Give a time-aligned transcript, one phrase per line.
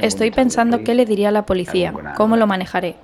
[0.00, 2.96] Estoy pensando qué le diría a la policía, cómo lo manejaré.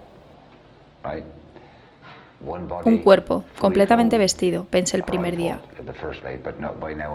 [2.84, 5.60] Un cuerpo, completamente vestido, pensé el primer día.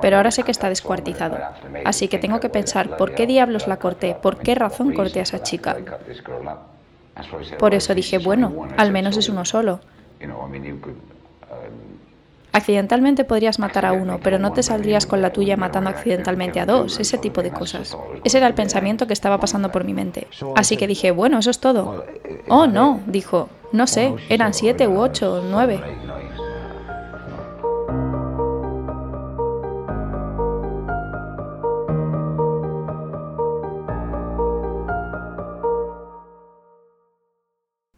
[0.01, 1.37] Pero ahora sé que está descuartizado.
[1.83, 5.23] Así que tengo que pensar por qué diablos la corté, por qué razón corté a
[5.23, 5.75] esa chica.
[7.59, 9.81] Por eso dije, bueno, al menos es uno solo.
[12.57, 16.65] Accidentalmente podrías matar a uno, pero no te saldrías con la tuya matando accidentalmente a
[16.65, 17.95] dos, ese tipo de cosas.
[18.23, 20.25] Ese era el pensamiento que estaba pasando por mi mente.
[20.55, 22.03] Así que dije, bueno, eso es todo.
[22.47, 25.79] Oh, no, dijo, no sé, eran siete u ocho o nueve.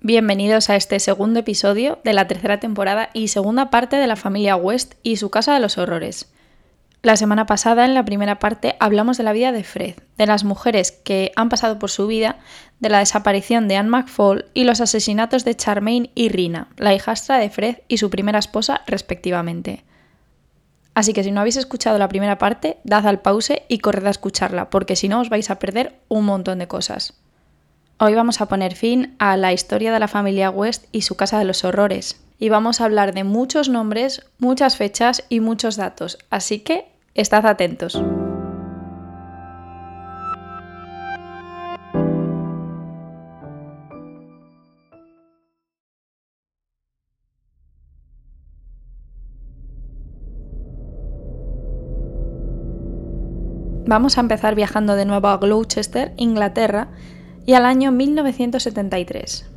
[0.09, 4.55] Bienvenidos a este segundo episodio de la tercera temporada y segunda parte de la familia
[4.55, 6.34] West y su casa de los horrores.
[7.04, 10.44] La semana pasada, en la primera parte, hablamos de la vida de Fred, de las
[10.44, 12.39] mujeres que han pasado por su vida,
[12.80, 17.38] de la desaparición de Anne McFall y los asesinatos de Charmaine y Rina, la hijastra
[17.38, 19.84] de Fred y su primera esposa, respectivamente.
[20.95, 24.09] Así que si no habéis escuchado la primera parte, dad al pause y corred a
[24.09, 27.14] escucharla, porque si no os vais a perder un montón de cosas.
[28.02, 31.38] Hoy vamos a poner fin a la historia de la familia West y su casa
[31.38, 32.23] de los horrores.
[32.39, 36.17] Y vamos a hablar de muchos nombres, muchas fechas y muchos datos.
[36.30, 38.02] Así que estad atentos.
[53.86, 56.88] Vamos a empezar viajando de nuevo a Gloucester, Inglaterra,
[57.50, 59.50] y al año 1973.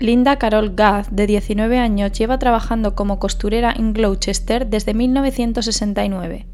[0.00, 6.48] Linda Carol Gath, de 19 años, lleva trabajando como costurera en Gloucester desde 1969.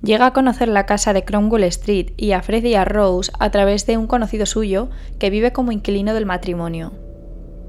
[0.00, 3.50] Llega a conocer la casa de Cromwell Street y a Fred y a Rose a
[3.50, 6.92] través de un conocido suyo que vive como inquilino del matrimonio.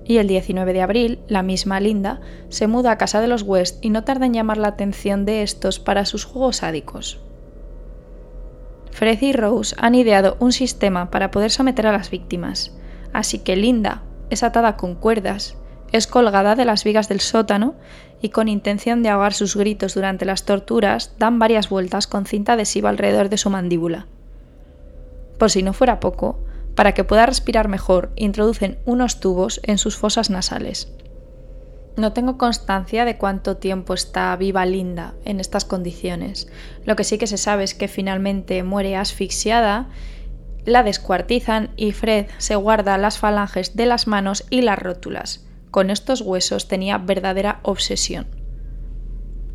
[0.05, 3.83] Y el 19 de abril, la misma Linda se muda a casa de los West
[3.83, 7.19] y no tarda en llamar la atención de estos para sus juegos sádicos.
[8.97, 12.75] Fred y Rose han ideado un sistema para poder someter a las víctimas,
[13.13, 15.55] así que Linda es atada con cuerdas,
[15.91, 17.75] es colgada de las vigas del sótano
[18.23, 22.53] y con intención de ahogar sus gritos durante las torturas dan varias vueltas con cinta
[22.53, 24.07] adhesiva alrededor de su mandíbula.
[25.37, 26.39] Por si no fuera poco,
[26.73, 30.91] para que pueda respirar mejor, introducen unos tubos en sus fosas nasales.
[31.97, 36.47] No tengo constancia de cuánto tiempo está viva Linda en estas condiciones.
[36.85, 39.87] Lo que sí que se sabe es que finalmente muere asfixiada,
[40.63, 45.47] la descuartizan y Fred se guarda las falanges de las manos y las rótulas.
[45.71, 48.27] Con estos huesos tenía verdadera obsesión.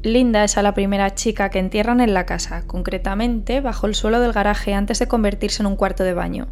[0.02, 4.18] Linda es a la primera chica que entierran en la casa, concretamente bajo el suelo
[4.18, 6.48] del garaje antes de convertirse en un cuarto de baño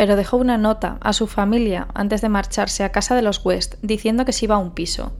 [0.00, 3.74] pero dejó una nota a su familia antes de marcharse a casa de los West
[3.82, 5.12] diciendo que se iba a un piso.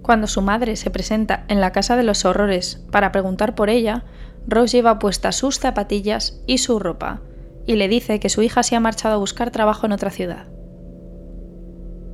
[0.00, 4.04] Cuando su madre se presenta en la casa de los horrores para preguntar por ella,
[4.46, 7.20] Rose lleva puestas sus zapatillas y su ropa,
[7.66, 10.46] y le dice que su hija se ha marchado a buscar trabajo en otra ciudad.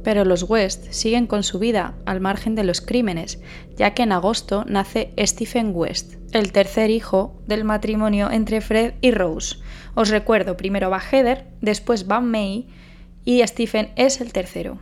[0.04, 3.40] Pero los West siguen con su vida al margen de los crímenes,
[3.76, 9.10] ya que en agosto nace Stephen West, el tercer hijo del matrimonio entre Fred y
[9.10, 9.56] Rose.
[9.94, 12.66] Os recuerdo, primero va Heather, después va May
[13.24, 14.78] y Stephen es el tercero.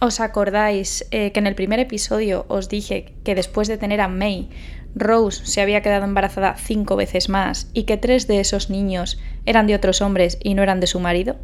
[0.00, 4.06] ¿Os acordáis eh, que en el primer episodio os dije que después de tener a
[4.06, 4.48] May,
[4.94, 9.66] Rose se había quedado embarazada cinco veces más y que tres de esos niños eran
[9.66, 11.36] de otros hombres y no eran de su marido?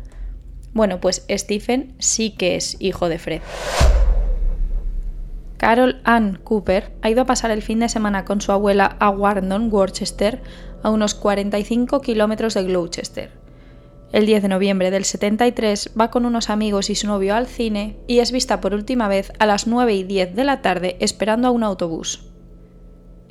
[0.75, 3.41] Bueno, pues Stephen sí que es hijo de Fred.
[5.57, 9.09] Carol Ann Cooper ha ido a pasar el fin de semana con su abuela a
[9.09, 10.43] Warndon, Worcester,
[10.83, 13.31] a unos 45 kilómetros de Gloucester.
[14.13, 17.97] El 10 de noviembre del 73 va con unos amigos y su novio al cine
[18.07, 21.49] y es vista por última vez a las 9 y 10 de la tarde esperando
[21.49, 22.34] a un autobús.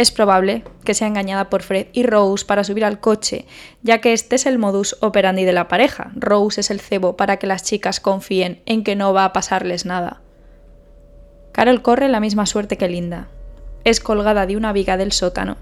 [0.03, 3.45] Es probable que sea engañada por Fred y Rose para subir al coche,
[3.83, 6.11] ya que este es el modus operandi de la pareja.
[6.15, 9.85] Rose es el cebo para que las chicas confíen en que no va a pasarles
[9.85, 10.19] nada.
[11.53, 13.29] Carol corre la misma suerte que Linda.
[13.85, 15.55] Es colgada de una viga del sótano.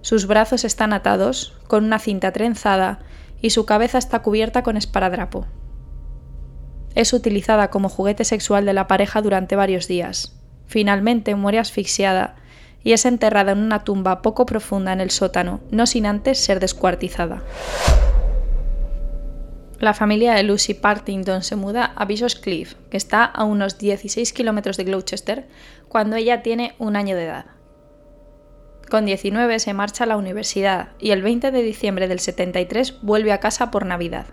[0.00, 2.98] Sus brazos están atados, con una cinta trenzada,
[3.40, 5.46] y su cabeza está cubierta con esparadrapo.
[6.96, 10.36] Es utilizada como juguete sexual de la pareja durante varios días.
[10.66, 12.34] Finalmente muere asfixiada
[12.84, 16.60] y es enterrada en una tumba poco profunda en el sótano, no sin antes ser
[16.60, 17.42] descuartizada.
[19.80, 24.32] La familia de Lucy Partington se muda a Bishop's Cliff, que está a unos 16
[24.32, 25.48] kilómetros de Gloucester,
[25.88, 27.46] cuando ella tiene un año de edad.
[28.88, 33.32] Con 19 se marcha a la universidad y el 20 de diciembre del 73 vuelve
[33.32, 34.26] a casa por Navidad.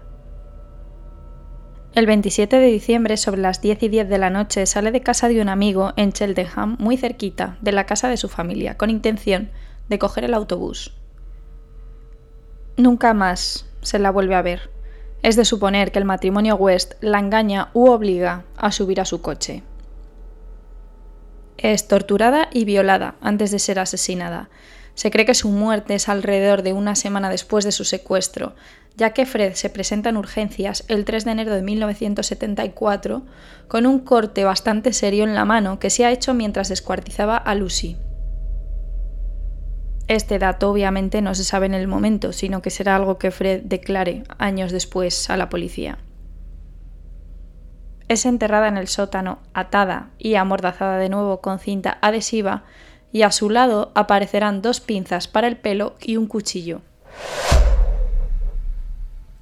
[1.93, 5.27] El 27 de diciembre, sobre las 10 y 10 de la noche, sale de casa
[5.27, 9.51] de un amigo en Cheltenham, muy cerquita de la casa de su familia, con intención
[9.89, 10.93] de coger el autobús.
[12.77, 14.71] Nunca más se la vuelve a ver.
[15.21, 19.21] Es de suponer que el matrimonio West la engaña u obliga a subir a su
[19.21, 19.61] coche.
[21.57, 24.49] Es torturada y violada antes de ser asesinada.
[24.95, 28.55] Se cree que su muerte es alrededor de una semana después de su secuestro,
[28.95, 33.23] ya que Fred se presenta en urgencias el 3 de enero de 1974
[33.67, 37.55] con un corte bastante serio en la mano que se ha hecho mientras descuartizaba a
[37.55, 37.97] Lucy.
[40.07, 43.61] Este dato obviamente no se sabe en el momento, sino que será algo que Fred
[43.63, 45.99] declare años después a la policía.
[48.09, 52.65] Es enterrada en el sótano, atada y amordazada de nuevo con cinta adhesiva,
[53.13, 56.81] y a su lado aparecerán dos pinzas para el pelo y un cuchillo.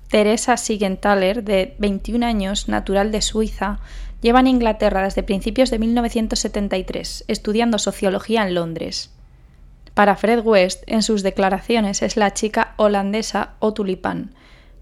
[0.09, 3.79] Teresa Sigenthaler, de 21 años, natural de Suiza,
[4.21, 9.11] lleva en Inglaterra desde principios de 1973, estudiando sociología en Londres.
[9.93, 14.33] Para Fred West, en sus declaraciones es la chica holandesa o tulipán,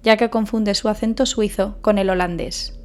[0.02, 2.80] ya que confunde su acento suizo con el holandés.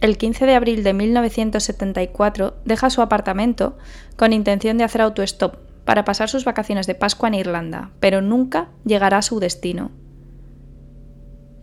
[0.00, 3.76] El 15 de abril de 1974 deja su apartamento
[4.16, 8.68] con intención de hacer autostop para pasar sus vacaciones de Pascua en Irlanda, pero nunca
[8.84, 9.90] llegará a su destino.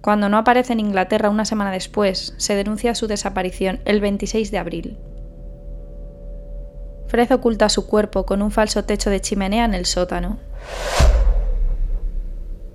[0.05, 4.59] Cuando no aparece en Inglaterra una semana después, se denuncia su desaparición el 26 de
[4.59, 4.99] abril.
[7.07, 10.37] Fred oculta su cuerpo con un falso techo de chimenea en el sótano.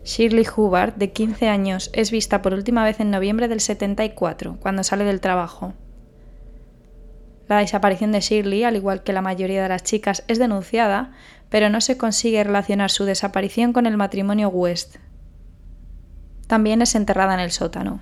[0.02, 4.82] Shirley Hubbard, de 15 años, es vista por última vez en noviembre del 74, cuando
[4.82, 5.74] sale del trabajo.
[7.46, 11.12] La desaparición de Shirley, al igual que la mayoría de las chicas, es denunciada,
[11.48, 14.96] pero no se consigue relacionar su desaparición con el matrimonio West,
[16.50, 18.00] también es enterrada en el sótano.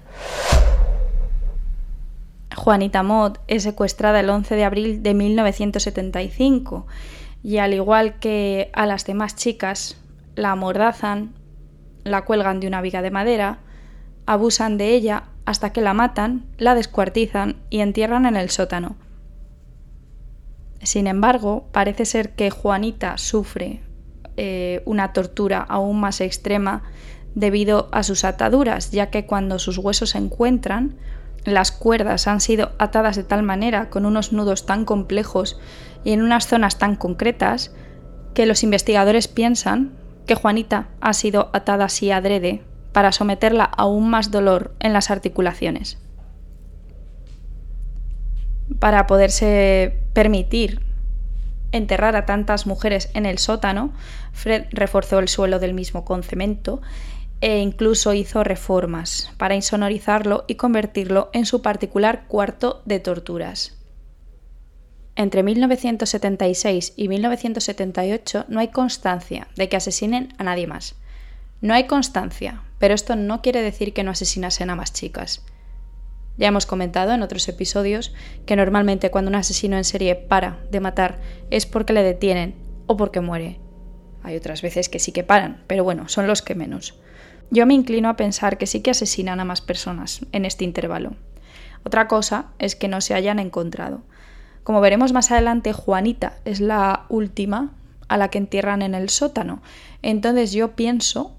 [2.56, 6.86] Juanita Mott es secuestrada el 11 de abril de 1975
[7.42, 10.00] y al igual que a las demás chicas,
[10.34, 11.34] la amordazan,
[12.04, 13.58] la cuelgan de una viga de madera,
[14.24, 18.96] abusan de ella hasta que la matan, la descuartizan y entierran en el sótano.
[20.80, 23.82] Sin embargo, parece ser que Juanita sufre
[24.38, 26.84] eh, una tortura aún más extrema
[27.38, 30.96] debido a sus ataduras, ya que cuando sus huesos se encuentran,
[31.44, 35.58] las cuerdas han sido atadas de tal manera, con unos nudos tan complejos
[36.04, 37.72] y en unas zonas tan concretas,
[38.34, 39.92] que los investigadores piensan
[40.26, 42.62] que Juanita ha sido atada así adrede
[42.92, 45.98] para someterla a aún más dolor en las articulaciones.
[48.80, 50.82] Para poderse permitir
[51.70, 53.92] enterrar a tantas mujeres en el sótano,
[54.32, 56.80] Fred reforzó el suelo del mismo con cemento
[57.40, 63.78] e incluso hizo reformas para insonorizarlo y convertirlo en su particular cuarto de torturas.
[65.14, 70.94] Entre 1976 y 1978 no hay constancia de que asesinen a nadie más.
[71.60, 75.44] No hay constancia, pero esto no quiere decir que no asesinasen a más chicas.
[76.36, 78.14] Ya hemos comentado en otros episodios
[78.46, 81.18] que normalmente cuando un asesino en serie para de matar
[81.50, 82.54] es porque le detienen
[82.86, 83.58] o porque muere.
[84.22, 86.94] Hay otras veces que sí que paran, pero bueno, son los que menos.
[87.50, 91.14] Yo me inclino a pensar que sí que asesinan a más personas en este intervalo.
[91.84, 94.02] Otra cosa es que no se hayan encontrado.
[94.64, 97.72] Como veremos más adelante, Juanita es la última
[98.08, 99.62] a la que entierran en el sótano.
[100.02, 101.34] Entonces yo pienso,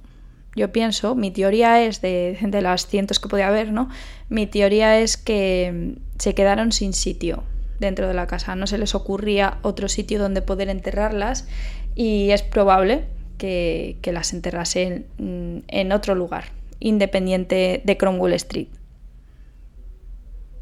[0.56, 3.90] yo pienso, mi teoría es de, de las cientos que puede haber, ¿no?
[4.30, 7.44] Mi teoría es que se quedaron sin sitio
[7.80, 8.56] dentro de la casa.
[8.56, 11.48] No se les ocurría otro sitio donde poder enterrarlas
[11.94, 13.06] y es probable
[13.40, 16.46] que, las enterrase en, otro lugar,
[16.80, 18.68] independiente de Cromwell Street.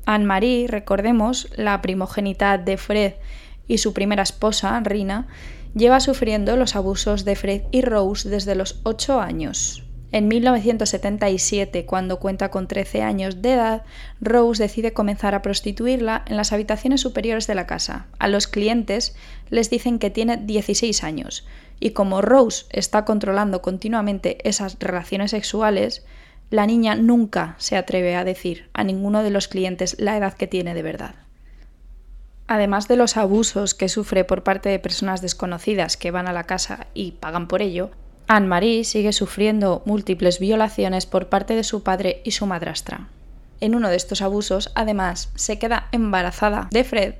[0.06, 3.14] Anne-Marie, recordemos, la primogénita de Fred
[3.68, 5.28] y su primera esposa, Rina,
[5.76, 9.84] lleva sufriendo los abusos de Fred y Rose desde los 8 años.
[10.14, 13.84] En 1977, cuando cuenta con 13 años de edad,
[14.22, 18.08] Rose decide comenzar a prostituirla en las habitaciones superiores de la casa.
[18.18, 19.18] A los clientes
[19.50, 21.46] les dicen que tiene 16 años,
[21.80, 26.06] y como Rose está controlando continuamente esas relaciones sexuales,
[26.50, 30.48] la niña nunca se atreve a decir a ninguno de los clientes la edad que
[30.48, 31.16] tiene de verdad.
[32.48, 36.46] Además de los abusos que sufre por parte de personas desconocidas que van a la
[36.46, 37.92] casa y pagan por ello,
[38.28, 43.10] Anne-Marie sigue sufriendo múltiples violaciones por parte de su padre y su madrastra.
[43.60, 47.16] En uno de estos abusos, además, se queda embarazada de Fred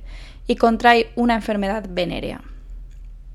[0.48, 2.42] y contrae una enfermedad venérea.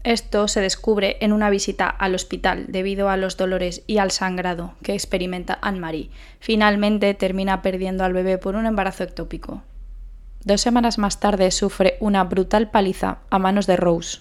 [0.04, 4.74] Esto se descubre en una visita al hospital debido a los dolores y al sangrado
[4.82, 6.10] que experimenta Anne-Marie.
[6.40, 9.62] Finalmente termina perdiendo al bebé por un embarazo ectópico.
[10.44, 14.18] Dos semanas más tarde sufre una brutal paliza a manos de Rose.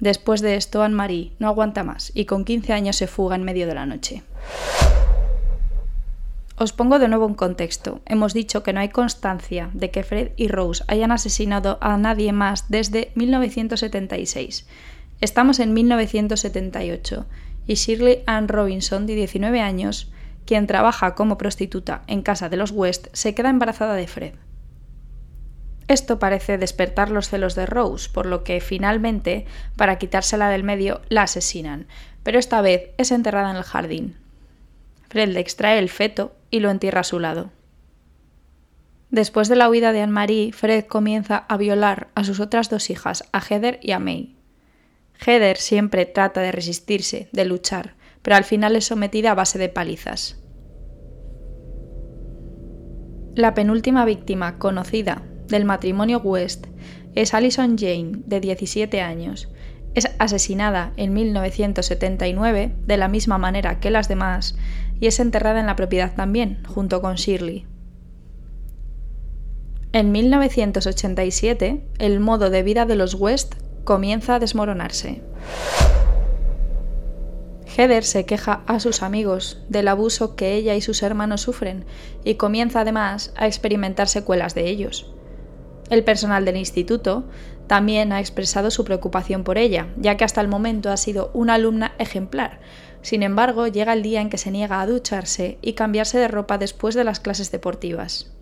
[0.00, 3.68] Después de esto, Anne-Marie no aguanta más y con 15 años se fuga en medio
[3.68, 4.24] de la noche.
[6.56, 8.00] Os pongo de nuevo en contexto.
[8.06, 12.32] Hemos dicho que no hay constancia de que Fred y Rose hayan asesinado a nadie
[12.32, 14.66] más desde 1976.
[15.20, 17.26] Estamos en 1978
[17.66, 20.12] y Shirley Ann Robinson, de 19 años,
[20.44, 24.34] quien trabaja como prostituta en casa de los West, se queda embarazada de Fred.
[25.86, 31.02] Esto parece despertar los celos de Rose, por lo que finalmente, para quitársela del medio,
[31.08, 31.86] la asesinan,
[32.22, 34.16] pero esta vez es enterrada en el jardín.
[35.08, 37.50] Fred le extrae el feto y lo entierra a su lado.
[39.10, 43.24] Después de la huida de Anne-Marie, Fred comienza a violar a sus otras dos hijas,
[43.32, 44.33] a Heather y a May.
[45.18, 49.68] Heather siempre trata de resistirse, de luchar, pero al final es sometida a base de
[49.68, 50.40] palizas.
[53.34, 56.66] La penúltima víctima conocida del matrimonio West
[57.14, 59.48] es Alison Jane, de 17 años,
[59.94, 64.56] es asesinada en 1979 de la misma manera que las demás
[65.00, 67.66] y es enterrada en la propiedad también, junto con Shirley.
[69.92, 75.22] En 1987, el modo de vida de los West comienza a desmoronarse.
[77.76, 81.84] Heather se queja a sus amigos del abuso que ella y sus hermanos sufren
[82.24, 85.10] y comienza además a experimentar secuelas de ellos.
[85.90, 87.24] El personal del instituto
[87.66, 91.54] también ha expresado su preocupación por ella, ya que hasta el momento ha sido una
[91.54, 92.60] alumna ejemplar.
[93.02, 96.58] Sin embargo, llega el día en que se niega a ducharse y cambiarse de ropa
[96.58, 98.33] después de las clases deportivas.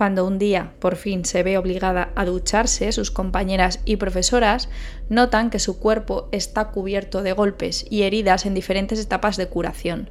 [0.00, 4.70] Cuando un día por fin se ve obligada a ducharse, sus compañeras y profesoras
[5.10, 10.08] notan que su cuerpo está cubierto de golpes y heridas en diferentes etapas de curación.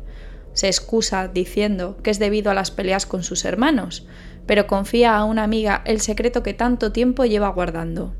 [0.53, 4.05] Se excusa diciendo que es debido a las peleas con sus hermanos,
[4.45, 8.13] pero confía a una amiga el secreto que tanto tiempo lleva guardando.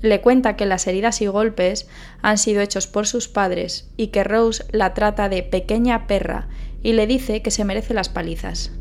[0.00, 1.88] Le cuenta que las heridas y golpes
[2.22, 6.48] han sido hechos por sus padres y que Rose la trata de pequeña perra
[6.82, 8.72] y le dice que se merece las palizas.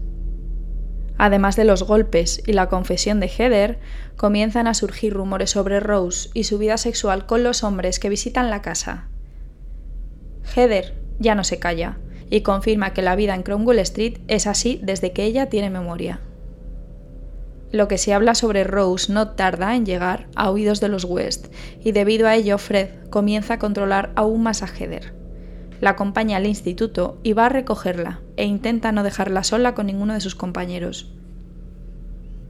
[1.18, 3.80] Además de los golpes y la confesión de Heather,
[4.16, 8.50] comienzan a surgir rumores sobre Rose y su vida sexual con los hombres que visitan
[8.50, 9.10] la casa.
[10.56, 11.98] Heather ya no se calla
[12.30, 16.22] y confirma que la vida en Cromwell Street es así desde que ella tiene memoria.
[17.72, 21.48] Lo que se habla sobre Rose no tarda en llegar a oídos de los West,
[21.84, 25.17] y debido a ello Fred comienza a controlar aún más a Heather.
[25.80, 30.14] La acompaña al instituto y va a recogerla, e intenta no dejarla sola con ninguno
[30.14, 31.14] de sus compañeros.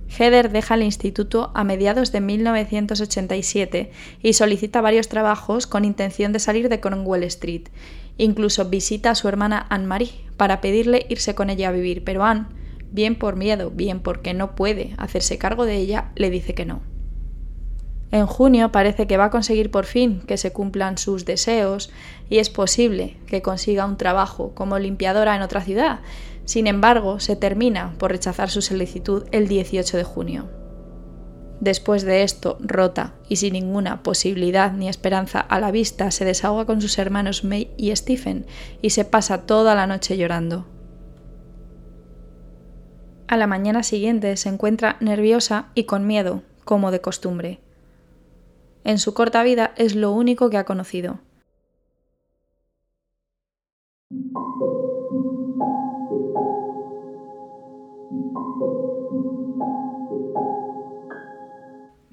[0.10, 3.92] Heather deja el instituto a mediados de 1987
[4.24, 7.68] y solicita varios trabajos con intención de salir de Cornwall Street.
[8.18, 12.48] Incluso visita a su hermana Anne-Marie para pedirle irse con ella a vivir, pero Anne,
[12.92, 16.82] bien por miedo, bien porque no puede hacerse cargo de ella, le dice que no.
[18.12, 21.92] En junio parece que va a conseguir por fin que se cumplan sus deseos
[22.30, 26.00] y es posible que consiga un trabajo como limpiadora en otra ciudad,
[26.46, 30.50] sin embargo, se termina por rechazar su solicitud el 18 de junio.
[31.60, 36.66] Después de esto, rota y sin ninguna posibilidad ni esperanza a la vista, se desahoga
[36.66, 38.46] con sus hermanos May y Stephen
[38.82, 40.66] y se pasa toda la noche llorando.
[43.28, 47.60] A la mañana siguiente se encuentra nerviosa y con miedo, como de costumbre.
[48.88, 51.20] En su corta vida es lo único que ha conocido.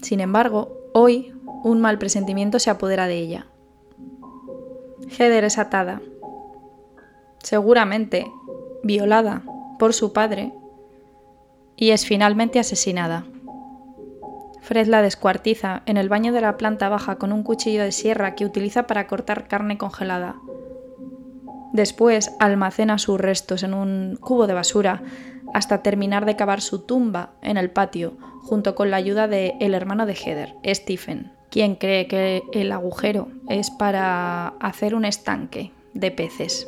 [0.03, 3.47] Sin embargo, hoy un mal presentimiento se apodera de ella.
[5.17, 6.03] Heather es atada,
[7.39, 8.27] seguramente
[8.83, 9.45] violada
[9.79, 10.53] por su padre,
[11.77, 13.25] y es finalmente asesinada.
[14.65, 18.35] Fred la descuartiza en el baño de la planta baja con un cuchillo de sierra
[18.35, 20.37] que utiliza para cortar carne congelada.
[21.75, 25.03] Después almacena sus restos en un cubo de basura
[25.53, 29.75] hasta terminar de cavar su tumba en el patio, junto con la ayuda del el
[29.75, 36.11] hermano de Heather, Stephen, quien cree que el agujero es para hacer un estanque de
[36.11, 36.67] peces.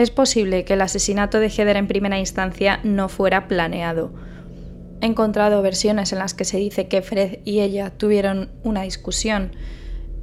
[0.00, 4.12] Es posible que el asesinato de Heather en primera instancia no fuera planeado,
[5.02, 9.52] He encontrado versiones en las que se dice que Fred y ella tuvieron una discusión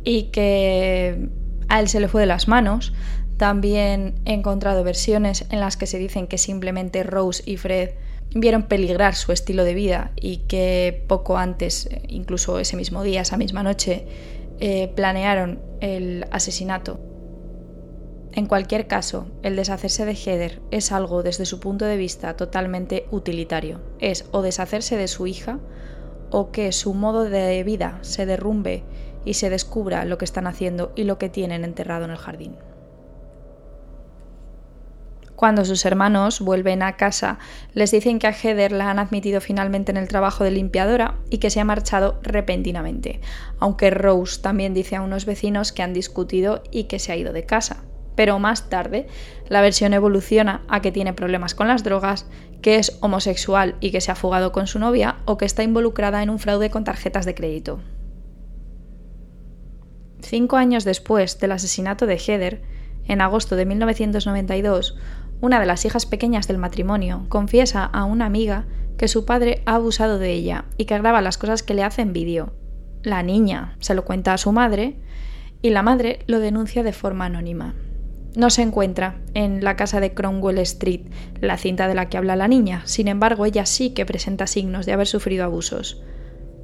[0.03, 1.29] y que
[1.67, 2.93] a él se le fue de las manos.
[3.37, 7.91] También he encontrado versiones en las que se dicen que simplemente Rose y Fred
[8.35, 13.37] vieron peligrar su estilo de vida y que poco antes, incluso ese mismo día, esa
[13.37, 14.05] misma noche,
[14.59, 16.99] eh, planearon el asesinato.
[18.37, 23.07] En cualquier caso, el deshacerse de Heather es algo desde su punto de vista totalmente
[23.09, 23.81] utilitario.
[23.97, 25.57] Es o deshacerse de su hija
[26.29, 28.83] o que su modo de vida se derrumbe
[29.25, 32.55] y se descubra lo que están haciendo y lo que tienen enterrado en el jardín.
[35.35, 37.39] Cuando sus hermanos vuelven a casa,
[37.73, 41.39] les dicen que a Heather la han admitido finalmente en el trabajo de limpiadora y
[41.39, 43.19] que se ha marchado repentinamente,
[43.57, 47.33] aunque Rose también dice a unos vecinos que han discutido y que se ha ido
[47.33, 47.83] de casa.
[48.17, 49.05] Pero más tarde,
[49.47, 52.25] la versión evoluciona a que tiene problemas con las drogas,
[52.63, 56.23] que es homosexual y que se ha fugado con su novia o que está involucrada
[56.23, 57.79] en un fraude con tarjetas de crédito.
[60.21, 62.63] Cinco años después del asesinato de Heather,
[63.05, 64.97] en agosto de 1992,
[65.39, 68.65] una de las hijas pequeñas del matrimonio confiesa a una amiga
[68.97, 72.01] que su padre ha abusado de ella y que graba las cosas que le hace
[72.01, 72.55] en vídeo.
[73.03, 74.97] La niña se lo cuenta a su madre
[75.61, 77.75] y la madre lo denuncia de forma anónima.
[78.37, 81.01] No se encuentra en la casa de Cromwell Street
[81.41, 84.85] la cinta de la que habla la niña, sin embargo ella sí que presenta signos
[84.85, 86.03] de haber sufrido abusos.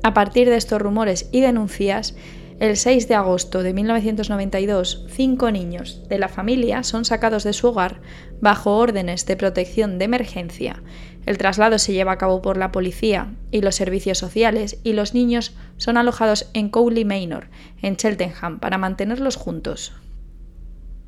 [0.04, 2.14] A partir de estos rumores y denuncias,
[2.60, 7.70] el 6 de agosto de 1992, cinco niños de la familia son sacados de su
[7.70, 8.02] hogar
[8.40, 10.84] bajo órdenes de protección de emergencia.
[11.26, 15.16] El traslado se lleva a cabo por la policía y los servicios sociales y los
[15.16, 17.48] niños son alojados en Cowley Manor,
[17.82, 19.94] en Cheltenham, para mantenerlos juntos.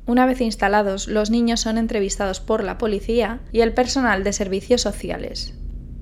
[0.06, 4.80] Una vez instalados, los niños son entrevistados por la policía y el personal de servicios
[4.80, 5.54] sociales.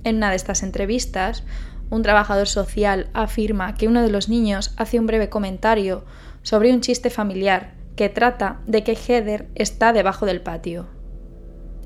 [0.05, 1.43] En una de estas entrevistas,
[1.89, 6.05] un trabajador social afirma que uno de los niños hace un breve comentario
[6.43, 10.87] sobre un chiste familiar que trata de que Heather está debajo del patio.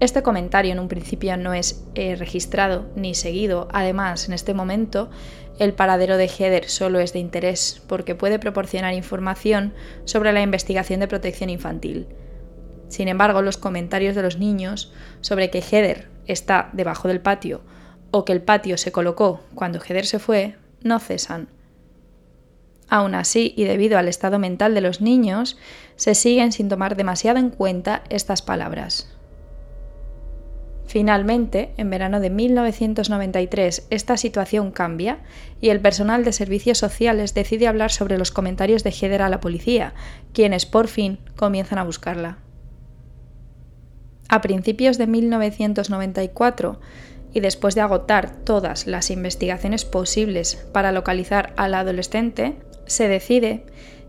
[0.00, 3.68] Este comentario en un principio no es eh, registrado ni seguido.
[3.72, 5.10] Además, en este momento,
[5.58, 11.00] el paradero de Heather solo es de interés porque puede proporcionar información sobre la investigación
[11.00, 12.06] de protección infantil.
[12.88, 17.60] Sin embargo, los comentarios de los niños sobre que Heather está debajo del patio
[18.10, 21.48] o que el patio se colocó cuando Heather se fue, no cesan.
[22.88, 25.58] Aún así, y debido al estado mental de los niños,
[25.96, 29.17] se siguen sin tomar demasiado en cuenta estas palabras.
[30.88, 35.18] Finalmente, en verano de 1993, esta situación cambia
[35.60, 39.38] y el personal de servicios sociales decide hablar sobre los comentarios de Heather a la
[39.38, 39.92] policía,
[40.32, 42.38] quienes por fin comienzan a buscarla.
[44.30, 46.80] A principios de 1994,
[47.34, 53.66] y después de agotar todas las investigaciones posibles para localizar al adolescente, se decide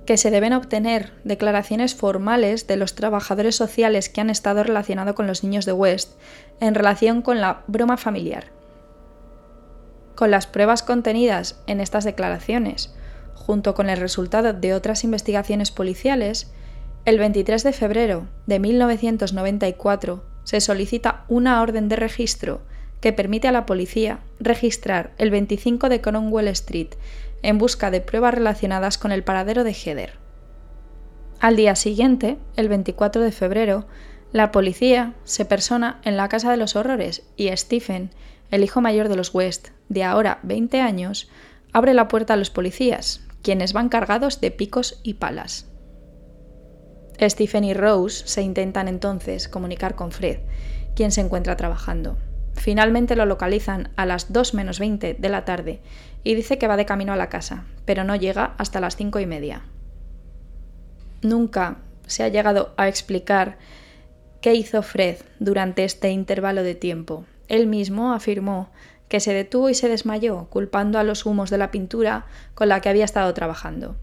[0.10, 5.28] que se deben obtener declaraciones formales de los trabajadores sociales que han estado relacionados con
[5.28, 6.14] los niños de West
[6.60, 8.46] en relación con la broma familiar.
[10.16, 12.92] Con las pruebas contenidas en estas declaraciones,
[13.36, 16.52] junto con el resultado de otras investigaciones policiales,
[17.06, 22.62] el 23 de febrero de 1994 se solicita una orden de registro
[23.00, 26.96] que permite a la policía registrar el 25 de Cromwell Street
[27.42, 30.20] en busca de pruebas relacionadas con el paradero de Heather.
[31.40, 33.88] Al día siguiente, el 24 de febrero,
[34.32, 38.12] la policía se persona en la Casa de los Horrores y Stephen,
[38.52, 41.30] el hijo mayor de los West, de ahora 20 años,
[41.72, 45.68] abre la puerta a los policías, quienes van cargados de picos y palas.
[47.22, 50.40] Stephen y Rose se intentan entonces comunicar con Fred,
[50.96, 52.18] quien se encuentra trabajando.
[52.60, 55.80] Finalmente lo localizan a las 2 menos 20 de la tarde
[56.26, 59.22] y dice que va de camino a la casa, pero no llega hasta las cinco
[59.22, 59.62] y media.
[61.22, 63.58] Nunca se ha llegado a explicar
[64.42, 67.24] qué hizo Fred durante este intervalo de tiempo.
[67.48, 68.70] Él mismo afirmó
[69.08, 72.82] que se detuvo y se desmayó, culpando a los humos de la pintura con la
[72.82, 73.96] que había estado trabajando.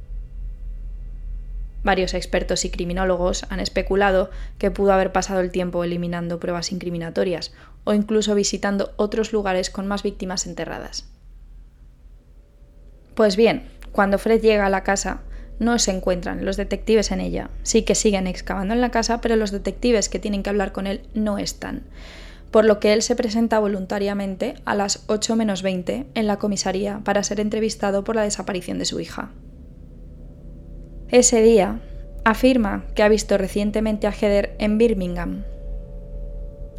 [1.86, 7.54] Varios expertos y criminólogos han especulado que pudo haber pasado el tiempo eliminando pruebas incriminatorias
[7.84, 11.08] o incluso visitando otros lugares con más víctimas enterradas.
[13.14, 15.20] Pues bien, cuando Fred llega a la casa,
[15.60, 17.50] no se encuentran los detectives en ella.
[17.62, 20.88] Sí que siguen excavando en la casa, pero los detectives que tienen que hablar con
[20.88, 21.84] él no están.
[22.50, 26.98] Por lo que él se presenta voluntariamente a las 8 menos 20 en la comisaría
[27.04, 29.30] para ser entrevistado por la desaparición de su hija.
[31.08, 31.78] Ese día,
[32.24, 35.44] afirma que ha visto recientemente a Heather en Birmingham.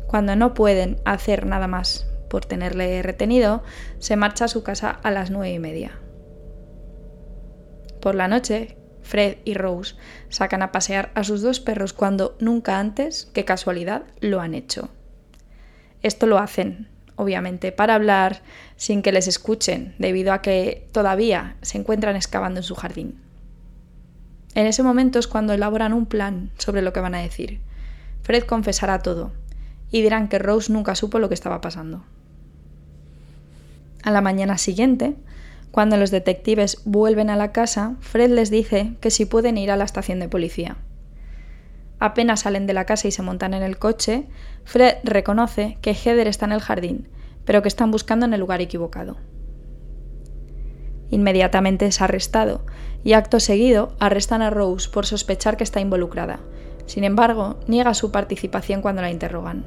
[0.05, 3.63] Cuando no pueden hacer nada más por tenerle retenido,
[3.99, 5.97] se marcha a su casa a las nueve y media.
[8.01, 9.95] Por la noche, Fred y Rose
[10.27, 14.89] sacan a pasear a sus dos perros cuando nunca antes, qué casualidad, lo han hecho.
[16.03, 18.41] Esto lo hacen, obviamente, para hablar
[18.75, 23.26] sin que les escuchen, debido a que todavía se encuentran excavando en su jardín.
[24.55, 27.59] En ese momento es cuando elaboran un plan sobre lo que van a decir.
[28.23, 29.31] Fred confesará todo,
[29.91, 32.03] y dirán que Rose nunca supo lo que estaba pasando.
[34.03, 35.15] A la mañana siguiente,
[35.71, 39.77] cuando los detectives vuelven a la casa, Fred les dice que si pueden ir a
[39.77, 40.77] la estación de policía.
[41.99, 44.27] Apenas salen de la casa y se montan en el coche,
[44.63, 47.07] Fred reconoce que Heather está en el jardín,
[47.45, 49.17] pero que están buscando en el lugar equivocado.
[51.09, 52.65] Inmediatamente es arrestado
[53.07, 56.41] y acto seguido arrestan a Rose por sospechar que está involucrada.
[56.87, 59.65] Sin embargo, niega su participación cuando la interrogan.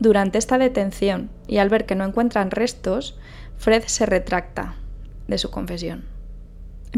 [0.00, 3.16] Durante esta detención, y al ver que no encuentran restos,
[3.56, 4.74] Fred se retracta
[5.28, 6.04] de su confesión.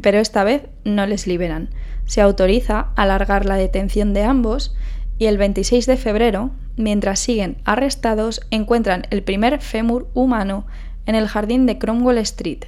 [0.00, 1.68] Pero esta vez no les liberan.
[2.06, 4.74] Se autoriza a alargar la detención de ambos
[5.18, 10.66] y el 26 de febrero, mientras siguen arrestados, encuentran el primer fémur humano
[11.04, 12.64] en el jardín de Cromwell Street.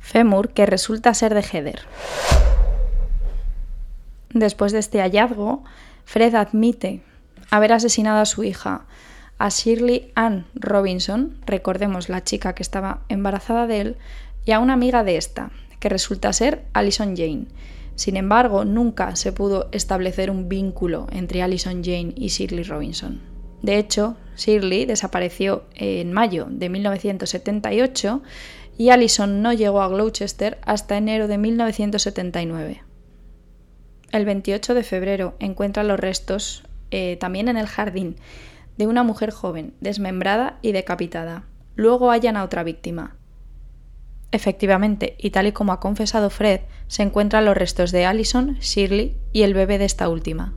[0.00, 1.80] Fémur que resulta ser de Heather.
[4.32, 5.64] Después de este hallazgo,
[6.04, 7.02] Fred admite
[7.50, 8.86] haber asesinado a su hija,
[9.38, 13.96] a Shirley Ann Robinson, recordemos la chica que estaba embarazada de él,
[14.44, 17.46] y a una amiga de esta, que resulta ser Alison Jane.
[17.94, 23.20] Sin embargo, nunca se pudo establecer un vínculo entre Alison Jane y Shirley Robinson.
[23.62, 28.22] De hecho, Shirley desapareció en mayo de 1978
[28.78, 32.84] y Alison no llegó a Gloucester hasta enero de 1979.
[34.12, 36.62] El 28 de febrero encuentra los restos
[36.92, 38.16] eh, también en el jardín
[38.78, 41.44] de una mujer joven, desmembrada y decapitada.
[41.74, 43.16] Luego hallan a otra víctima.
[44.30, 49.16] Efectivamente, y tal y como ha confesado Fred, se encuentran los restos de Allison, Shirley
[49.32, 50.54] y el bebé de esta última.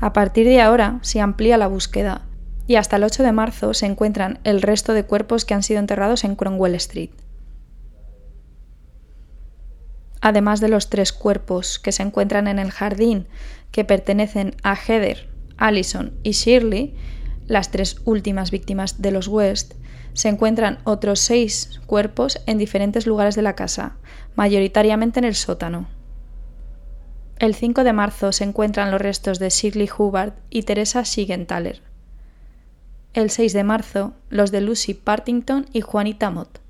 [0.00, 2.26] A partir de ahora se amplía la búsqueda
[2.66, 5.80] y hasta el 8 de marzo se encuentran el resto de cuerpos que han sido
[5.80, 7.10] enterrados en Cromwell Street.
[10.20, 13.26] Además de los tres cuerpos que se encuentran en el jardín
[13.72, 16.94] que pertenecen a Heather, Allison y Shirley,
[17.48, 19.74] las tres últimas víctimas de los West,
[20.14, 23.96] se encuentran otros seis cuerpos en diferentes lugares de la casa,
[24.36, 25.88] mayoritariamente en el sótano.
[27.38, 31.91] El 5 de marzo se encuentran los restos de Shirley Hubbard y Teresa Sigenthaler.
[33.14, 36.60] El 6 de marzo, los de Lucy Partington y Juanita Mott.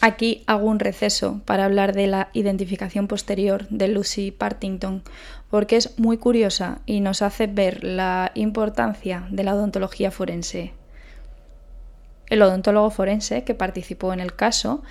[0.00, 5.04] Aquí hago un receso para hablar de la identificación posterior de Lucy Partington,
[5.50, 10.72] porque es muy curiosa y nos hace ver la importancia de la odontología forense.
[12.28, 14.82] El odontólogo forense que participó en el caso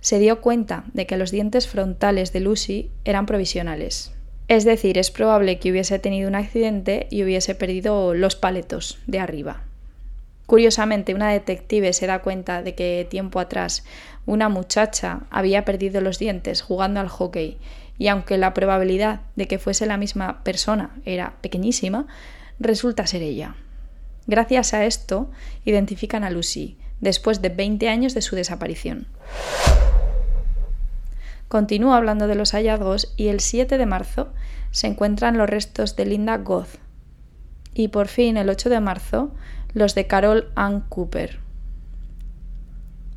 [0.00, 4.12] se dio cuenta de que los dientes frontales de Lucy eran provisionales.
[4.48, 9.20] Es decir, es probable que hubiese tenido un accidente y hubiese perdido los paletos de
[9.20, 9.64] arriba.
[10.46, 13.84] Curiosamente, una detective se da cuenta de que tiempo atrás
[14.26, 17.58] una muchacha había perdido los dientes jugando al hockey
[17.98, 22.06] y aunque la probabilidad de que fuese la misma persona era pequeñísima,
[22.58, 23.56] resulta ser ella.
[24.26, 25.30] Gracias a esto,
[25.64, 29.06] identifican a Lucy, después de 20 años de su desaparición.
[31.48, 34.32] Continúa hablando de los hallazgos y el 7 de marzo
[34.70, 36.78] se encuentran los restos de Linda Goth.
[37.74, 39.34] Y por fin, el 8 de marzo,
[39.74, 41.40] los de Carol Ann Cooper.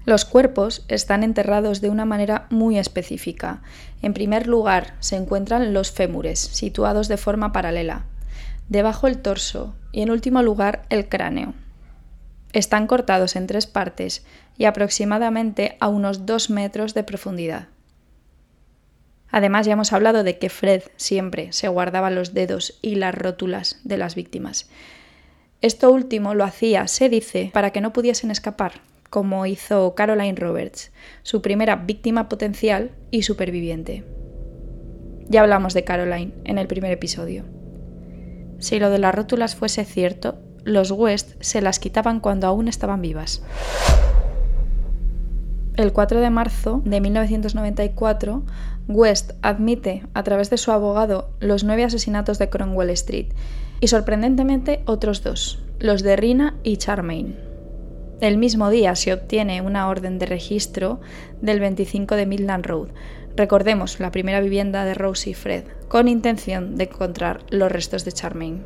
[0.06, 3.62] Los cuerpos están enterrados de una manera muy específica.
[4.02, 8.06] En primer lugar, se encuentran los fémures, situados de forma paralela.
[8.70, 11.54] Debajo el torso y en último lugar el cráneo.
[12.54, 14.26] Están cortados en tres partes
[14.58, 17.68] y aproximadamente a unos dos metros de profundidad.
[19.30, 23.82] Además, ya hemos hablado de que Fred siempre se guardaba los dedos y las rótulas
[23.84, 24.70] de las víctimas.
[25.62, 28.74] Esto último lo hacía, se dice, para que no pudiesen escapar,
[29.10, 30.92] como hizo Caroline Roberts,
[31.24, 34.04] su primera víctima potencial y superviviente.
[35.28, 37.44] Ya hablamos de Caroline en el primer episodio.
[38.60, 43.02] Si lo de las rótulas fuese cierto, los West se las quitaban cuando aún estaban
[43.02, 43.42] vivas.
[45.76, 48.44] El 4 de marzo de 1994,
[48.88, 53.30] West admite a través de su abogado los nueve asesinatos de Cromwell Street
[53.80, 57.36] y sorprendentemente otros dos, los de Rina y Charmaine.
[58.20, 61.00] El mismo día se obtiene una orden de registro
[61.42, 62.90] del 25 de Midland Road,
[63.38, 68.12] recordemos la primera vivienda de Rose y Fred, con intención de encontrar los restos de
[68.12, 68.64] Charmaine.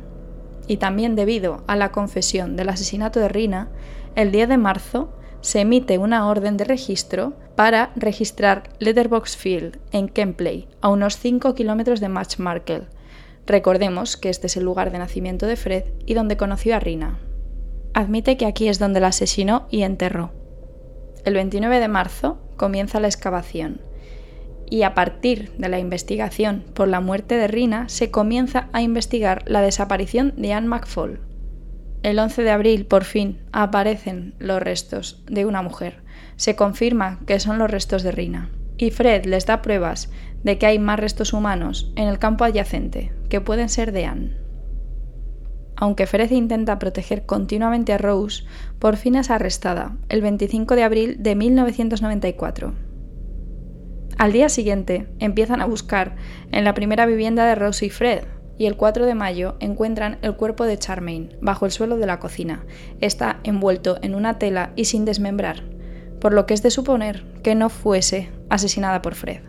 [0.66, 3.68] Y también debido a la confesión del asesinato de Rina,
[4.16, 10.08] el 10 de marzo se emite una orden de registro para registrar Letterbox Field en
[10.08, 12.86] Kempley, a unos 5 kilómetros de Markel.
[13.46, 17.18] Recordemos que este es el lugar de nacimiento de Fred y donde conoció a Rina.
[17.94, 20.32] Admite que aquí es donde la asesinó y enterró.
[21.24, 23.80] El 29 de marzo comienza la excavación
[24.72, 29.42] y a partir de la investigación por la muerte de Rina se comienza a investigar
[29.46, 31.20] la desaparición de Anne McFall.
[32.02, 36.02] El 11 de abril, por fin, aparecen los restos de una mujer.
[36.36, 38.48] Se confirma que son los restos de Rina.
[38.82, 40.10] Y Fred les da pruebas
[40.42, 44.36] de que hay más restos humanos en el campo adyacente, que pueden ser de Anne.
[45.76, 48.42] Aunque Fred intenta proteger continuamente a Rose,
[48.80, 52.74] por fin es arrestada el 25 de abril de 1994.
[54.18, 56.16] Al día siguiente empiezan a buscar
[56.50, 58.24] en la primera vivienda de Rose y Fred,
[58.58, 62.18] y el 4 de mayo encuentran el cuerpo de Charmaine bajo el suelo de la
[62.18, 62.66] cocina.
[63.00, 65.62] Está envuelto en una tela y sin desmembrar,
[66.22, 69.40] por lo que es de suponer que no fuese asesinada por Fred.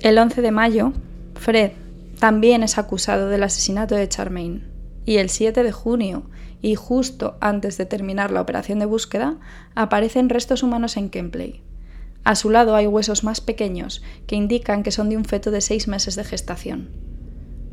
[0.00, 0.92] El 11 de mayo,
[1.36, 1.70] Fred
[2.18, 4.64] también es acusado del asesinato de Charmaine
[5.04, 6.28] y el 7 de junio,
[6.60, 9.38] y justo antes de terminar la operación de búsqueda,
[9.76, 11.62] aparecen restos humanos en Kempley.
[12.24, 15.60] A su lado hay huesos más pequeños que indican que son de un feto de
[15.60, 16.90] seis meses de gestación.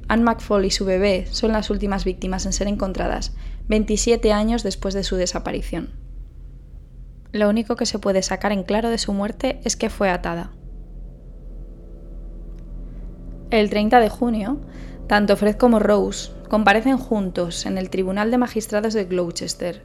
[0.07, 3.33] Anne McFall y su bebé son las últimas víctimas en ser encontradas,
[3.67, 6.00] 27 años después de su desaparición.
[7.31, 10.51] Lo único que se puede sacar en claro de su muerte es que fue atada.
[13.49, 14.59] El 30 de junio,
[15.07, 19.83] tanto Fred como Rose comparecen juntos en el Tribunal de Magistrados de Gloucester.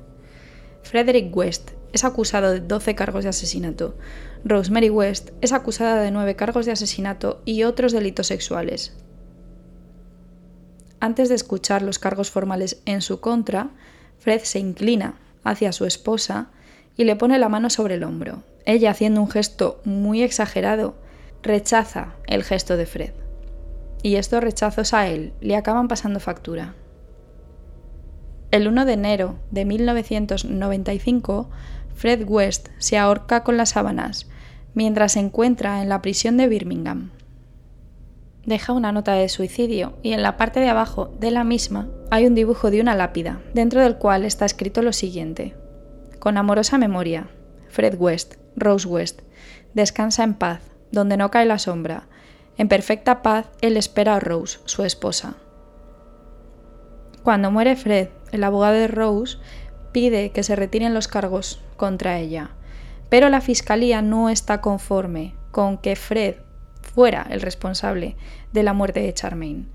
[0.83, 3.97] Frederick West es acusado de 12 cargos de asesinato.
[4.45, 8.97] Rosemary West es acusada de 9 cargos de asesinato y otros delitos sexuales.
[11.01, 13.71] Antes de escuchar los cargos formales en su contra,
[14.19, 16.51] Fred se inclina hacia su esposa
[16.97, 18.43] y le pone la mano sobre el hombro.
[18.65, 20.95] Ella, haciendo un gesto muy exagerado,
[21.43, 23.13] rechaza el gesto de Fred
[24.07, 26.75] y estos rechazos a él le acaban pasando factura.
[28.53, 31.51] El 1 de enero de 1995,
[31.95, 34.29] Fred West se ahorca con las sábanas
[34.75, 37.11] mientras se encuentra en la prisión de Birmingham.
[38.45, 42.27] Deja una nota de suicidio y en la parte de abajo de la misma hay
[42.27, 45.57] un dibujo de una lápida, dentro del cual está escrito lo siguiente.
[46.19, 47.29] Con amorosa memoria,
[47.69, 49.23] Fred West, Rose West,
[49.75, 52.09] descansa en paz, donde no cae la sombra,
[52.59, 55.37] en perfecta paz, él espera a Rose, su esposa.
[57.23, 59.39] Cuando muere Fred, el abogado de Rose
[59.93, 62.51] pide que se retiren los cargos contra ella,
[63.09, 66.37] pero la fiscalía no está conforme con que Fred
[66.81, 68.17] fuera el responsable
[68.53, 69.67] de la muerte de Charmaine.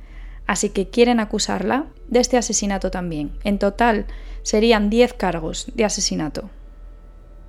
[0.48, 3.32] Así que quieren acusarla de este asesinato también.
[3.44, 4.06] En total
[4.44, 6.50] serían 10 cargos de asesinato.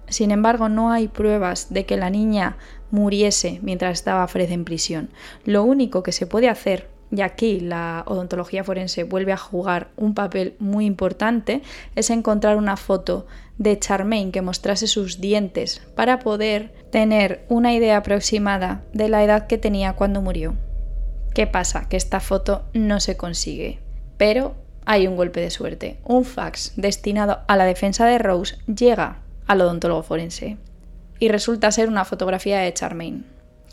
[0.08, 2.58] Sin embargo, no hay pruebas de que la niña
[2.90, 5.10] muriese mientras estaba Fred en prisión.
[5.44, 10.14] Lo único que se puede hacer, y aquí la odontología forense vuelve a jugar un
[10.14, 11.62] papel muy importante,
[11.94, 13.26] es encontrar una foto
[13.58, 19.46] de Charmaine que mostrase sus dientes para poder tener una idea aproximada de la edad
[19.46, 20.56] que tenía cuando murió.
[21.34, 21.88] ¿Qué pasa?
[21.88, 23.80] Que esta foto no se consigue.
[24.18, 25.98] Pero hay un golpe de suerte.
[26.04, 30.56] Un fax destinado a la defensa de Rose llega al odontólogo forense.
[31.18, 33.24] Y resulta ser una fotografía de Charmaine.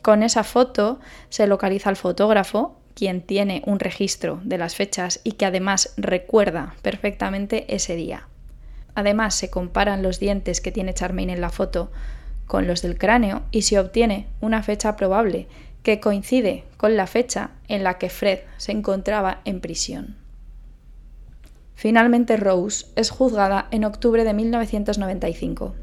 [0.01, 5.33] Con esa foto se localiza al fotógrafo, quien tiene un registro de las fechas y
[5.33, 8.27] que además recuerda perfectamente ese día.
[8.95, 11.91] Además se comparan los dientes que tiene Charmaine en la foto
[12.45, 15.47] con los del cráneo y se obtiene una fecha probable
[15.83, 20.18] que coincide con la fecha en la que Fred se encontraba en prisión.
[21.79, 25.75] Finalmente Rose es juzgada en octubre de 1995.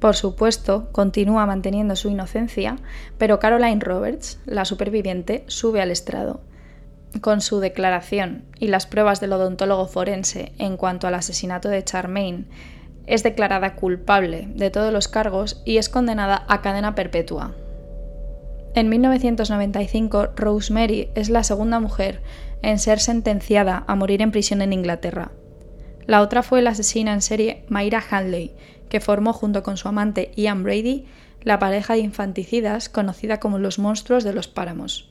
[0.00, 2.78] Por supuesto, continúa manteniendo su inocencia,
[3.18, 6.40] pero Caroline Roberts, la superviviente, sube al estrado.
[7.20, 12.48] Con su declaración y las pruebas del odontólogo forense en cuanto al asesinato de Charmaine,
[13.06, 17.54] es declarada culpable de todos los cargos y es condenada a cadena perpetua.
[18.74, 22.22] En 1995, Rosemary es la segunda mujer
[22.62, 25.32] en ser sentenciada a morir en prisión en Inglaterra.
[26.06, 28.54] La otra fue la asesina en serie Mayra Hanley,
[28.88, 31.06] que formó junto con su amante Ian Brady
[31.42, 35.10] la pareja de infanticidas conocida como los monstruos de los páramos.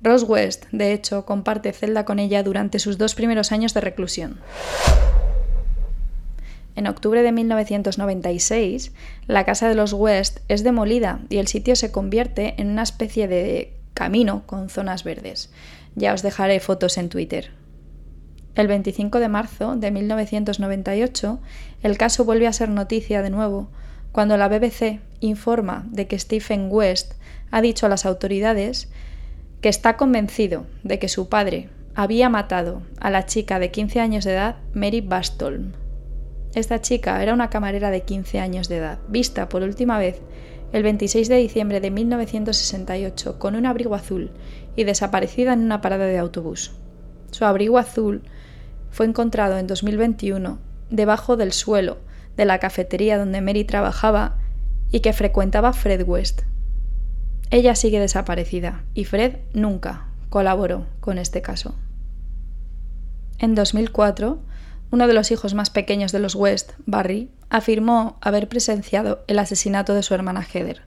[0.00, 4.40] Rose West, de hecho, comparte celda con ella durante sus dos primeros años de reclusión.
[6.76, 8.92] En octubre de 1996,
[9.26, 13.28] la casa de los West es demolida y el sitio se convierte en una especie
[13.28, 15.50] de camino con zonas verdes.
[15.94, 17.52] Ya os dejaré fotos en Twitter.
[18.56, 21.40] El 25 de marzo de 1998,
[21.82, 23.68] el caso vuelve a ser noticia de nuevo
[24.12, 27.14] cuando la BBC informa de que Stephen West
[27.50, 28.88] ha dicho a las autoridades
[29.60, 34.24] que está convencido de que su padre había matado a la chica de 15 años
[34.24, 35.83] de edad, Mary Bastolm.
[36.54, 40.20] Esta chica era una camarera de 15 años de edad, vista por última vez
[40.72, 44.30] el 26 de diciembre de 1968 con un abrigo azul
[44.76, 46.72] y desaparecida en una parada de autobús.
[47.32, 48.22] Su abrigo azul
[48.90, 50.58] fue encontrado en 2021
[50.90, 51.98] debajo del suelo
[52.36, 54.38] de la cafetería donde Mary trabajaba
[54.90, 56.42] y que frecuentaba Fred West.
[57.50, 61.74] Ella sigue desaparecida y Fred nunca colaboró con este caso.
[63.38, 64.40] En 2004,
[64.90, 69.94] uno de los hijos más pequeños de los West, Barry, afirmó haber presenciado el asesinato
[69.94, 70.82] de su hermana Heather.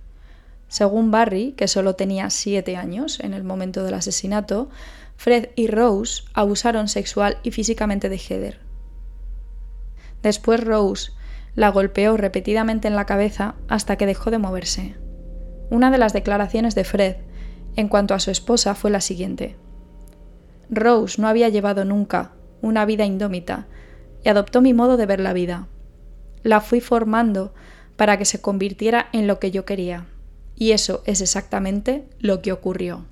[0.68, 4.70] Según Barry, que solo tenía siete años en el momento del asesinato,
[5.16, 8.60] Fred y Rose abusaron sexual y físicamente de Heather.
[10.22, 11.12] Después Rose
[11.56, 14.96] la golpeó repetidamente en la cabeza hasta que dejó de moverse.
[15.70, 17.16] Una de las declaraciones de Fred
[17.76, 19.56] en cuanto a su esposa fue la siguiente.
[20.70, 23.68] Rose no había llevado nunca una vida indómita
[24.30, 25.68] adoptó mi modo de ver la vida
[26.48, 27.54] la fui formando
[27.96, 30.06] para que se convirtiera en lo que yo quería.
[30.56, 33.06] Y eso es exactamente lo que ocurrió.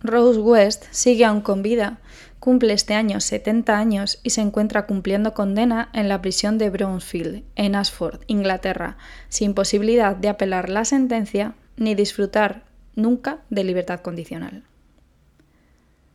[0.00, 2.00] Rose West sigue aún con vida,
[2.40, 7.44] cumple este año 70 años y se encuentra cumpliendo condena en la prisión de Brownsfield,
[7.54, 8.96] en Ashford, Inglaterra,
[9.28, 12.64] sin posibilidad de apelar la sentencia ni disfrutar
[12.96, 14.64] nunca de libertad condicional.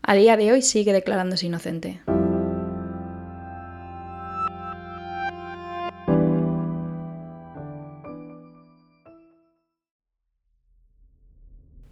[0.02, 2.02] A día de hoy sigue declarándose inocente.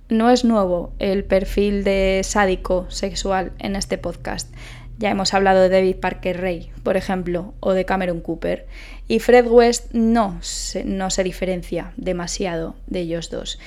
[0.07, 4.53] No es nuevo el perfil de sádico sexual en este podcast.
[4.99, 8.67] Ya hemos hablado de David Parker Ray, por ejemplo, o de Cameron Cooper.
[9.07, 10.83] Y Fred West no se,
[11.23, 13.57] diferencia demasiado de ellos dos.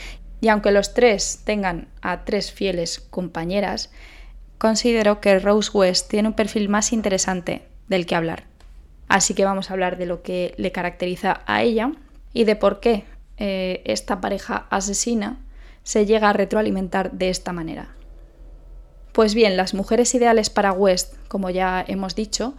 [0.41, 3.91] Y aunque los tres tengan a tres fieles compañeras,
[4.59, 8.45] considero que Rose West tiene un perfil más interesante del que hablar.
[9.09, 11.91] Así que vamos a hablar de lo que le caracteriza a ella
[12.33, 13.03] y de por qué
[13.39, 15.41] eh, esta pareja asesina
[15.89, 17.95] se llega a retroalimentar de esta manera.
[19.13, 22.53] Pues bien, las mujeres ideales para West, como ya hemos dicho,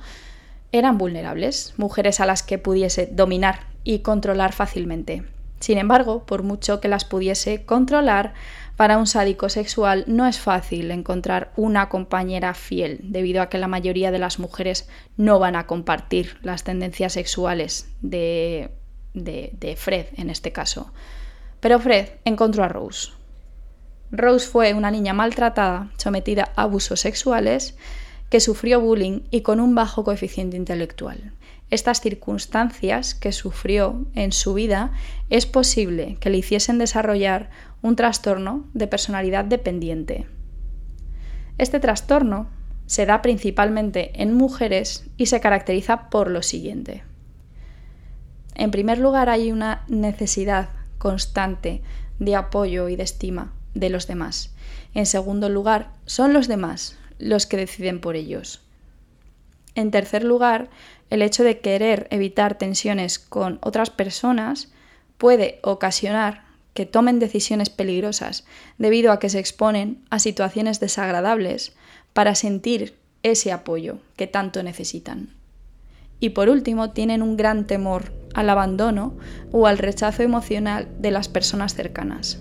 [0.71, 5.25] eran vulnerables, mujeres a las que pudiese dominar y controlar fácilmente.
[5.59, 8.33] Sin embargo, por mucho que las pudiese controlar,
[8.75, 13.67] para un sádico sexual no es fácil encontrar una compañera fiel, debido a que la
[13.67, 18.71] mayoría de las mujeres no van a compartir las tendencias sexuales de,
[19.13, 20.91] de, Fred en este caso.
[21.59, 23.18] Pero Fred encontró a Rose,
[24.11, 27.75] Rose fue una niña maltratada, sometida a abusos sexuales,
[28.29, 31.33] que sufrió bullying y con un bajo coeficiente intelectual.
[31.69, 34.91] Estas circunstancias que sufrió en su vida
[35.29, 37.51] es posible que le hiciesen desarrollar
[37.83, 40.25] un trastorno de personalidad dependiente.
[41.59, 42.49] Este trastorno
[42.87, 47.03] se da principalmente en mujeres y se caracteriza por lo siguiente.
[48.55, 51.83] En primer lugar, hay una necesidad constante
[52.17, 54.51] de apoyo y de estima de los demás.
[54.93, 58.61] En segundo lugar, son los demás los que deciden por ellos.
[59.75, 60.69] En tercer lugar,
[61.09, 64.69] el hecho de querer evitar tensiones con otras personas
[65.17, 68.45] puede ocasionar que tomen decisiones peligrosas
[68.77, 71.73] debido a que se exponen a situaciones desagradables
[72.13, 75.35] para sentir ese apoyo que tanto necesitan.
[76.19, 79.13] Y por último, tienen un gran temor al abandono
[79.51, 82.39] o al rechazo emocional de las personas cercanas.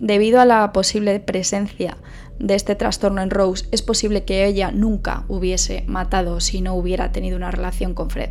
[0.00, 1.98] Debido a la posible presencia
[2.38, 7.12] de este trastorno en Rose, es posible que ella nunca hubiese matado si no hubiera
[7.12, 8.30] tenido una relación con Fred.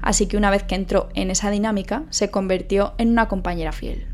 [0.00, 4.06] Así que una vez que entró en esa dinámica, se convirtió en una compañera fiel.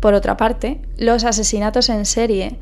[0.00, 2.58] Por otra parte, los asesinatos en serie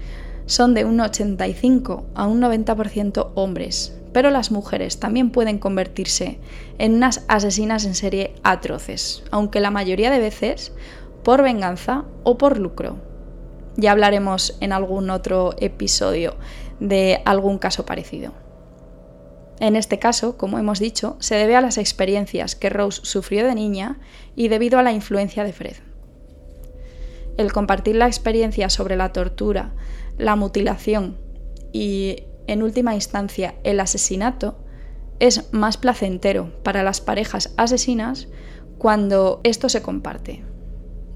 [0.47, 6.41] son de un 85 a un 90% hombres, pero las mujeres también pueden convertirse
[6.79, 10.73] en unas asesinas en serie atroces, aunque la mayoría de veces
[11.23, 12.97] por venganza o por lucro.
[13.77, 16.37] Ya hablaremos en algún otro episodio
[16.81, 18.33] de algún caso parecido.
[19.61, 23.55] En este caso, como hemos dicho, se debe a las experiencias que Rose sufrió de
[23.55, 23.99] niña
[24.37, 25.77] y debido a la influencia de Fred.
[27.37, 29.73] El compartir la experiencia sobre la tortura,
[30.17, 31.19] la mutilación
[31.73, 34.59] y, en última instancia, el asesinato
[35.19, 38.29] es más placentero para las parejas asesinas
[38.79, 40.45] cuando esto se comparte.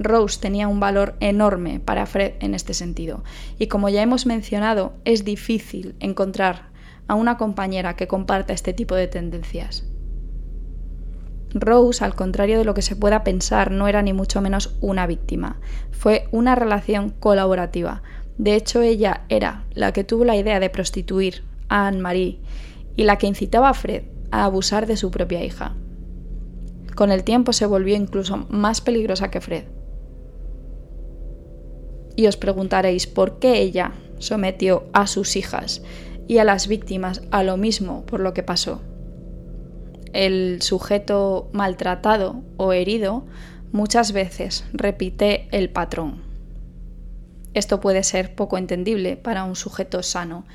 [0.03, 3.25] Rose tenía un valor enorme para Fred en este sentido.
[3.59, 6.71] Y como ya hemos mencionado, es difícil encontrar
[7.09, 9.87] a una compañera que comparta este tipo de tendencias.
[11.55, 15.07] Rose, al contrario de lo que se pueda pensar, no era ni mucho menos una
[15.07, 15.61] víctima.
[15.91, 18.03] Fue una relación colaborativa.
[18.39, 22.41] De hecho, ella era la que tuvo la idea de prostituir a Anne-Marie
[22.97, 25.75] y la que incitaba a Fred a abusar de su propia hija.
[26.95, 29.65] Con el tiempo se volvió incluso más peligrosa que Fred.
[32.17, 35.83] Y os preguntaréis por qué ella sometió a sus hijas
[36.29, 38.81] y a las víctimas a lo mismo por lo que pasó
[40.13, 43.25] el sujeto maltratado o herido
[43.73, 46.23] muchas veces repite el patrón.
[47.55, 50.47] Esto puede ser poco entendible para un sujeto sano,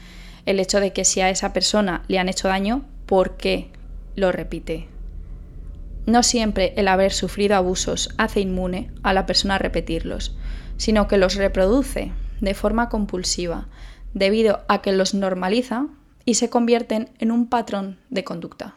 [0.46, 3.70] el hecho de que si a esa persona le han hecho daño, ¿por qué
[4.16, 4.88] lo repite?
[6.06, 10.38] No siempre el haber sufrido abusos hace inmune a la persona a repetirlos,
[10.78, 12.12] sino que los reproduce
[12.42, 13.68] de forma compulsiva,
[14.14, 15.88] debido a que los normaliza
[16.26, 18.76] y se convierten en un patrón de conducta.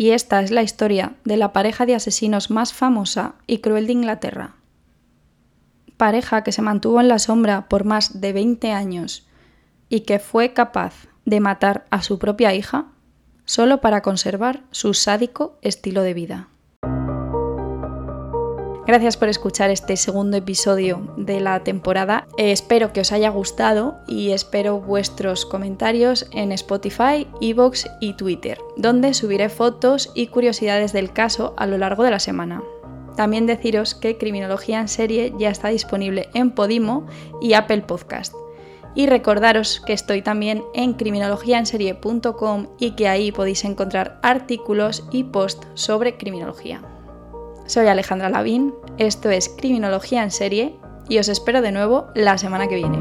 [0.00, 3.92] Y esta es la historia de la pareja de asesinos más famosa y cruel de
[3.92, 4.54] Inglaterra.
[5.98, 9.28] Pareja que se mantuvo en la sombra por más de 20 años
[9.90, 12.86] y que fue capaz de matar a su propia hija
[13.44, 16.48] solo para conservar su sádico estilo de vida.
[18.90, 22.26] Gracias por escuchar este segundo episodio de la temporada.
[22.36, 28.58] Eh, espero que os haya gustado y espero vuestros comentarios en Spotify, Evox y Twitter,
[28.76, 32.64] donde subiré fotos y curiosidades del caso a lo largo de la semana.
[33.14, 37.06] También deciros que Criminología en serie ya está disponible en Podimo
[37.40, 38.34] y Apple Podcast.
[38.96, 45.68] Y recordaros que estoy también en criminologiaenserie.com y que ahí podéis encontrar artículos y posts
[45.74, 46.82] sobre criminología.
[47.70, 50.74] Soy Alejandra Lavín, esto es Criminología en serie
[51.08, 52.98] y os espero de nuevo la semana que viene.